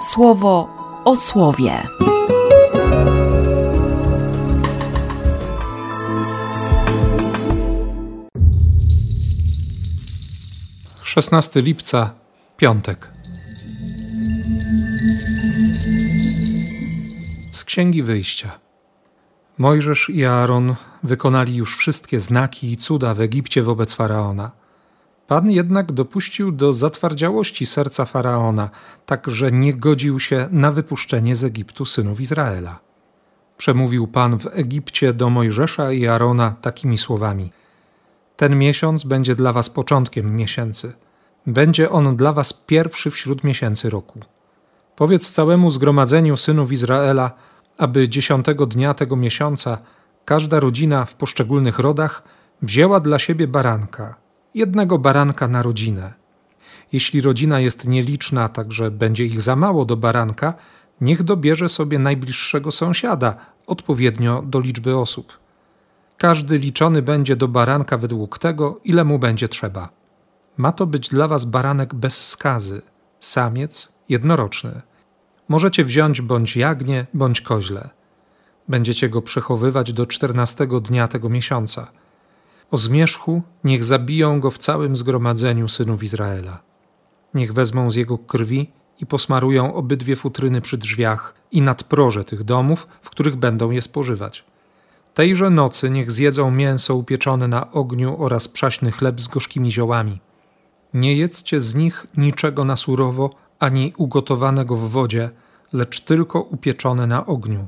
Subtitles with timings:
[0.00, 0.68] słowo
[1.04, 1.82] o słowie.
[11.02, 12.14] 16 lipca,
[12.56, 13.08] piątek.
[17.52, 18.58] Z Księgi Wyjścia.
[19.58, 24.50] Mojżesz i Aaron wykonali już wszystkie znaki i cuda w Egipcie wobec faraona.
[25.28, 28.70] Pan jednak dopuścił do zatwardziałości serca faraona,
[29.06, 32.80] tak że nie godził się na wypuszczenie z Egiptu synów Izraela.
[33.56, 37.52] Przemówił Pan w Egipcie do Mojżesza i Arona takimi słowami:
[38.36, 40.92] Ten miesiąc będzie dla was początkiem miesięcy.
[41.46, 44.20] Będzie on dla was pierwszy wśród miesięcy roku.
[44.96, 47.30] Powiedz całemu zgromadzeniu synów Izraela,
[47.78, 49.78] aby dziesiątego dnia tego miesiąca
[50.24, 52.22] każda rodzina w poszczególnych rodach
[52.62, 56.12] wzięła dla siebie baranka, jednego baranka na rodzinę.
[56.92, 60.54] Jeśli rodzina jest nieliczna, tak że będzie ich za mało do baranka,
[61.00, 65.38] niech dobierze sobie najbliższego sąsiada, odpowiednio do liczby osób.
[66.18, 69.88] Każdy liczony będzie do baranka według tego, ile mu będzie trzeba.
[70.56, 72.82] Ma to być dla was baranek bez skazy,
[73.20, 74.80] samiec jednoroczny.
[75.48, 77.90] Możecie wziąć bądź jagnię, bądź koźle.
[78.68, 81.86] Będziecie go przechowywać do czternastego dnia tego miesiąca.
[82.70, 86.62] O zmierzchu niech zabiją go w całym zgromadzeniu synów Izraela.
[87.34, 92.86] Niech wezmą z jego krwi i posmarują obydwie futryny przy drzwiach i nadproże tych domów,
[93.02, 94.44] w których będą je spożywać.
[95.14, 100.20] Tejże nocy niech zjedzą mięso upieczone na ogniu oraz przaśny chleb z gorzkimi ziołami.
[100.94, 105.30] Nie jedzcie z nich niczego na surowo, ani ugotowanego w wodzie,
[105.72, 107.66] lecz tylko upieczone na ogniu.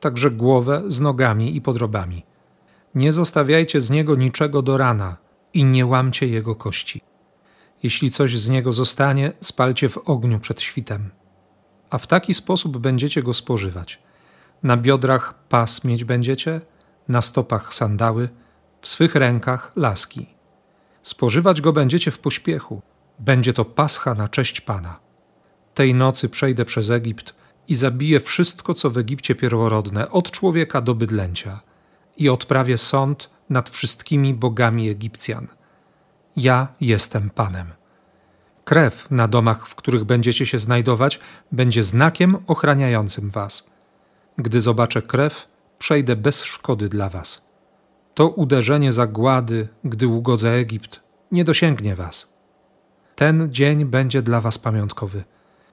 [0.00, 2.22] Także głowę z nogami i podrobami.
[2.94, 5.16] Nie zostawiajcie z niego niczego do rana
[5.54, 7.00] i nie łamcie jego kości.
[7.82, 11.10] Jeśli coś z niego zostanie, spalcie w ogniu przed świtem.
[11.90, 14.02] A w taki sposób będziecie go spożywać.
[14.62, 16.60] Na biodrach pas mieć będziecie,
[17.08, 18.28] na stopach sandały,
[18.80, 20.26] w swych rękach laski.
[21.02, 22.82] Spożywać go będziecie w pośpiechu.
[23.18, 25.00] Będzie to pascha na cześć Pana.
[25.74, 27.34] Tej nocy przejdę przez Egipt
[27.68, 31.60] i zabiję wszystko, co w Egipcie pierworodne, od człowieka do bydlęcia,
[32.22, 35.48] i odprawię sąd nad wszystkimi bogami Egipcjan.
[36.36, 37.66] Ja jestem Panem.
[38.64, 41.20] Krew na domach, w których będziecie się znajdować,
[41.52, 43.70] będzie znakiem ochraniającym was.
[44.38, 47.48] Gdy zobaczę krew, przejdę bez szkody dla was.
[48.14, 51.00] To uderzenie zagłady, gdy ugodzę Egipt,
[51.32, 52.32] nie dosięgnie was.
[53.16, 55.24] Ten dzień będzie dla was pamiątkowy.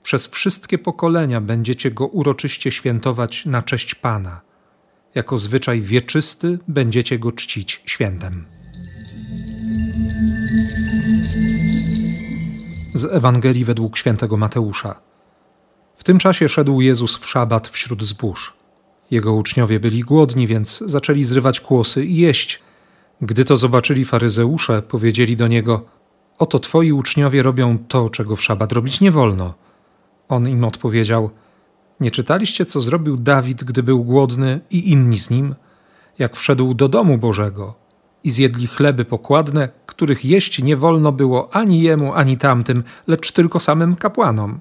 [0.03, 4.48] Przez wszystkie pokolenia będziecie go uroczyście świętować na cześć Pana.
[5.15, 8.45] Jako zwyczaj wieczysty będziecie go czcić świętem.
[12.93, 15.01] Z Ewangelii według świętego Mateusza.
[15.95, 18.53] W tym czasie szedł Jezus w szabat wśród zbóż.
[19.11, 22.59] Jego uczniowie byli głodni, więc zaczęli zrywać kłosy i jeść.
[23.21, 25.85] Gdy to zobaczyli faryzeusze, powiedzieli do niego:
[26.37, 29.53] Oto twoi uczniowie robią to, czego w szabat robić nie wolno.
[30.29, 31.29] On im odpowiedział:
[31.99, 35.55] Nie czytaliście, co zrobił Dawid, gdy był głodny i inni z nim?
[36.19, 37.75] Jak wszedł do domu Bożego
[38.23, 43.59] i zjedli chleby pokładne, których jeść nie wolno było ani jemu, ani tamtym, lecz tylko
[43.59, 44.59] samym kapłanom.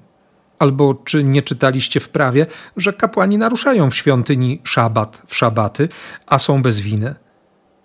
[0.59, 2.45] Albo czy nie czytaliście w prawie,
[2.77, 5.89] że kapłani naruszają w świątyni szabat w szabaty,
[6.27, 7.15] a są bez winy?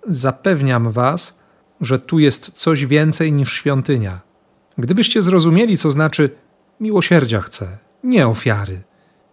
[0.08, 1.44] Zapewniam was,
[1.80, 4.20] że tu jest coś więcej niż świątynia.
[4.78, 6.30] Gdybyście zrozumieli, co znaczy
[6.80, 8.82] miłosierdzia chcę, nie ofiary,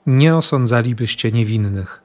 [0.08, 2.02] nie osądzalibyście niewinnych,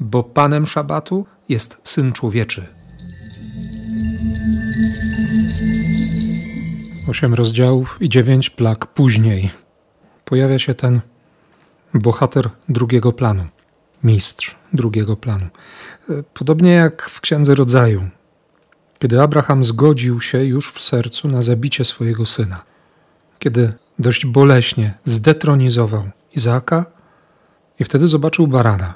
[0.00, 2.66] bo Panem szabatu jest Syn Człowieczy.
[7.08, 9.50] Osiem rozdziałów i dziewięć plag później
[10.24, 11.00] pojawia się ten
[11.94, 13.44] bohater drugiego planu,
[14.04, 15.46] mistrz drugiego planu.
[16.34, 18.08] Podobnie jak w Księdze Rodzaju,
[18.98, 22.62] kiedy Abraham zgodził się już w sercu na zabicie swojego syna,
[23.38, 26.93] kiedy dość boleśnie zdetronizował Izaaka
[27.78, 28.94] i wtedy zobaczył barana.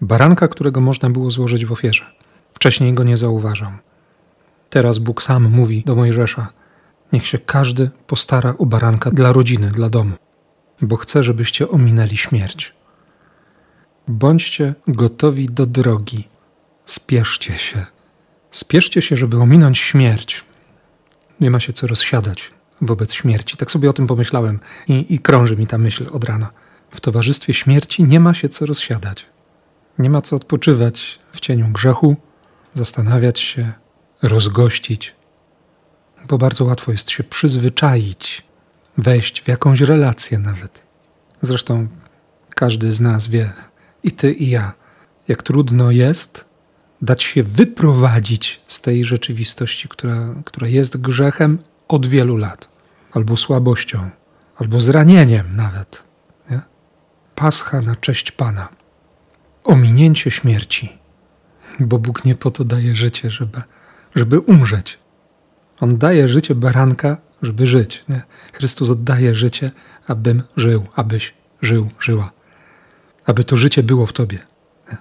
[0.00, 2.06] Baranka, którego można było złożyć w ofierze.
[2.54, 3.70] Wcześniej go nie zauważał.
[4.70, 6.48] Teraz Bóg sam mówi do Mojżesza:
[7.12, 10.12] Niech się każdy postara o baranka dla rodziny, dla domu
[10.82, 12.74] bo chcę, żebyście ominęli śmierć.
[14.08, 16.28] Bądźcie gotowi do drogi.
[16.86, 17.86] Spieszcie się.
[18.50, 20.44] Spieszcie się, żeby ominąć śmierć.
[21.40, 22.50] Nie ma się co rozsiadać
[22.80, 23.56] wobec śmierci.
[23.56, 26.50] Tak sobie o tym pomyślałem i, i krąży mi ta myśl od rana.
[26.90, 29.26] W towarzystwie śmierci nie ma się co rozsiadać.
[29.98, 32.16] Nie ma co odpoczywać w cieniu grzechu,
[32.74, 33.72] zastanawiać się,
[34.22, 35.14] rozgościć,
[36.28, 38.42] bo bardzo łatwo jest się przyzwyczaić
[38.98, 40.88] wejść w jakąś relację nawet
[41.42, 41.88] Zresztą
[42.54, 43.52] każdy z nas wie,
[44.04, 44.72] i ty, i ja,
[45.28, 46.44] jak trudno jest
[47.02, 51.58] dać się wyprowadzić z tej rzeczywistości, która, która jest grzechem
[51.88, 52.68] od wielu lat,
[53.12, 54.10] albo słabością,
[54.56, 56.07] albo zranieniem nawet.
[57.38, 58.68] Pascha na cześć Pana,
[59.64, 60.98] ominięcie śmierci,
[61.80, 63.62] bo Bóg nie po to daje życie, żeby,
[64.14, 64.98] żeby umrzeć.
[65.80, 68.04] On daje życie baranka, żeby żyć.
[68.08, 68.22] Nie?
[68.52, 69.70] Chrystus oddaje życie,
[70.06, 72.30] abym żył, abyś żył, żyła.
[73.26, 74.38] Aby to życie było w tobie.
[74.92, 74.96] Nie?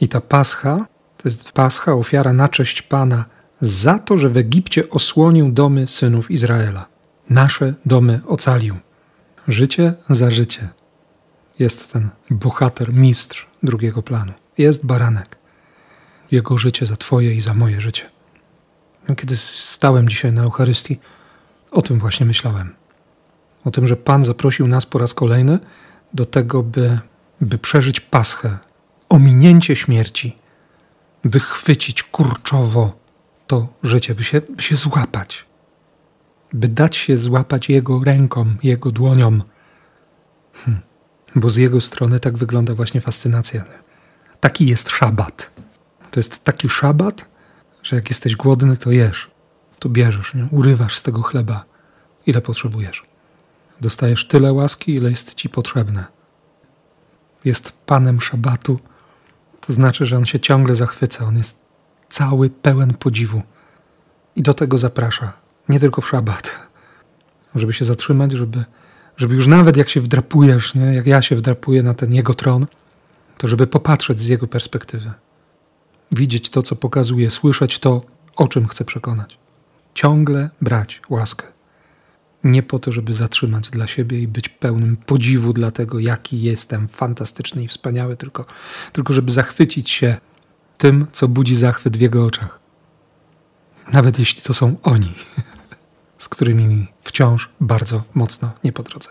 [0.00, 0.86] I ta pascha,
[1.16, 3.24] to jest pascha, ofiara na cześć Pana
[3.60, 6.86] za to, że w Egipcie osłonił domy synów Izraela.
[7.30, 8.76] Nasze domy ocalił.
[9.48, 10.68] Życie za życie.
[11.62, 14.32] Jest ten bohater, mistrz drugiego planu.
[14.58, 15.38] Jest baranek.
[16.30, 18.10] Jego życie za Twoje i za moje życie.
[19.16, 21.00] Kiedy stałem dzisiaj na Eucharystii,
[21.70, 22.74] o tym właśnie myślałem.
[23.64, 25.58] O tym, że Pan zaprosił nas po raz kolejny
[26.14, 26.98] do tego, by,
[27.40, 28.58] by przeżyć Paschę,
[29.08, 30.36] ominięcie śmierci,
[31.24, 32.98] by chwycić kurczowo
[33.46, 35.44] to życie, by się, by się złapać,
[36.52, 39.40] by dać się złapać Jego ręką, Jego dłonią.
[40.52, 40.91] Hm.
[41.34, 43.64] Bo z Jego strony tak wygląda właśnie fascynacja.
[44.40, 45.50] Taki jest szabat.
[46.10, 47.24] To jest taki szabat,
[47.82, 49.30] że jak jesteś głodny, to jesz.
[49.78, 50.48] To bierzesz, nie?
[50.50, 51.64] urywasz z tego chleba,
[52.26, 53.02] ile potrzebujesz.
[53.80, 56.04] Dostajesz tyle łaski, ile jest ci potrzebne.
[57.44, 58.80] Jest panem szabatu,
[59.66, 61.24] to znaczy, że on się ciągle zachwyca.
[61.24, 61.60] On jest
[62.08, 63.42] cały pełen podziwu.
[64.36, 65.32] I do tego zaprasza.
[65.68, 66.68] Nie tylko w szabat.
[67.54, 68.64] Żeby się zatrzymać, żeby,
[69.16, 70.94] żeby już nawet jak się wdrapujesz, nie?
[70.94, 72.66] jak ja się wdrapuję na ten jego tron,
[73.38, 75.12] to żeby popatrzeć z jego perspektywy
[76.12, 78.02] widzieć to, co pokazuje, słyszeć to,
[78.36, 79.38] o czym chce przekonać.
[79.94, 81.46] Ciągle brać łaskę.
[82.44, 86.88] Nie po to, żeby zatrzymać dla siebie i być pełnym podziwu dla tego, jaki jestem
[86.88, 88.44] fantastyczny i wspaniały, tylko,
[88.92, 90.16] tylko żeby zachwycić się
[90.78, 92.58] tym, co budzi zachwyt w jego oczach.
[93.92, 95.12] Nawet jeśli to są oni,
[96.22, 99.08] z którymi mi wciąż bardzo mocno nie po drodze.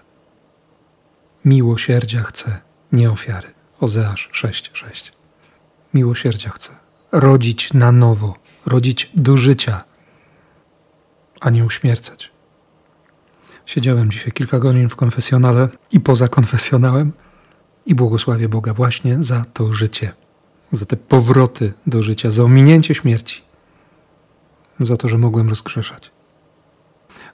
[1.46, 2.62] Miłosierdzia chcę,
[2.92, 3.54] nie ofiary.
[3.80, 5.12] Ozeasz 6:6.
[5.94, 6.76] Miłosierdzia chcę
[7.12, 8.36] rodzić na nowo,
[8.66, 9.84] rodzić do życia,
[11.42, 12.32] a nie uśmiercać.
[13.66, 17.14] Siedziałem dzisiaj kilka godzin w konfesjonale i poza konfesjonałem
[17.86, 20.14] i błogosławię Boga właśnie za to życie,
[20.72, 23.42] za te powroty do życia, za ominięcie śmierci,
[24.80, 26.12] za to, że mogłem rozgrzeszać.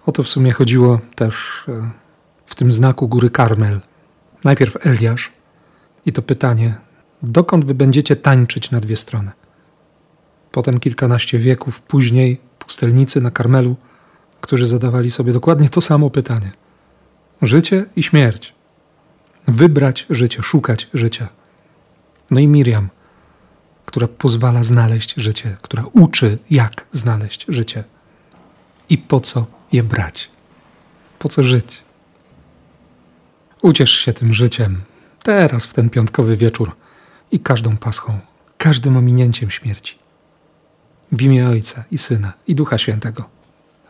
[0.07, 1.91] O to w sumie chodziło też e,
[2.45, 3.81] w tym znaku góry Karmel.
[4.43, 5.31] Najpierw Eliasz
[6.05, 6.75] i to pytanie,
[7.23, 9.31] dokąd wy będziecie tańczyć na dwie strony?
[10.51, 13.75] Potem kilkanaście wieków później pustelnicy na Karmelu,
[14.41, 16.51] którzy zadawali sobie dokładnie to samo pytanie.
[17.41, 18.53] Życie i śmierć.
[19.47, 21.27] Wybrać życie, szukać życia.
[22.31, 22.89] No i Miriam,
[23.85, 27.83] która pozwala znaleźć życie, która uczy, jak znaleźć życie
[28.89, 30.29] i po co je brać,
[31.19, 31.83] po co żyć.
[33.61, 34.81] Uciesz się tym życiem
[35.23, 36.71] teraz w ten piątkowy wieczór
[37.31, 38.19] i każdą paschą,
[38.57, 39.99] każdym ominięciem śmierci.
[41.11, 43.23] W imię Ojca i Syna i Ducha Świętego.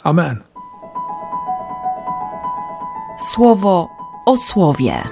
[0.03, 0.43] Amen.
[3.33, 3.89] Słowo
[4.25, 5.03] o słowie.